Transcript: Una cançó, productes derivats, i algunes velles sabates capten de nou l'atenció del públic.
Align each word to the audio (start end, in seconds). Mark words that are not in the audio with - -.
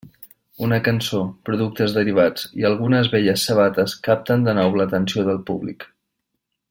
Una 0.67 0.77
cançó, 0.85 1.19
productes 1.49 1.93
derivats, 1.97 2.47
i 2.61 2.65
algunes 2.71 3.11
velles 3.17 3.45
sabates 3.51 3.95
capten 4.09 4.49
de 4.49 4.57
nou 4.61 4.75
l'atenció 4.83 5.27
del 5.29 5.39
públic. 5.53 5.87